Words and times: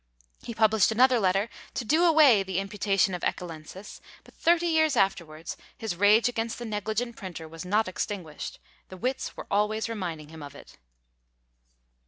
He 0.41 0.55
published 0.55 0.91
another 0.91 1.19
letter 1.19 1.47
to 1.75 1.85
do 1.85 2.03
away 2.05 2.41
the 2.41 2.57
imputation 2.57 3.13
of 3.13 3.21
Ecchellensis; 3.23 4.01
but 4.23 4.33
thirty 4.33 4.65
years 4.65 4.95
afterwards 4.95 5.55
his 5.77 5.95
rage 5.95 6.27
against 6.27 6.57
the 6.57 6.65
negligent 6.65 7.15
printer 7.15 7.47
was 7.47 7.65
not 7.65 7.87
extinguished; 7.87 8.57
the 8.89 8.97
wits 8.97 9.37
were 9.37 9.45
always 9.51 9.87
reminding 9.87 10.29
him 10.29 10.41
of 10.41 10.55
it. 10.55 10.79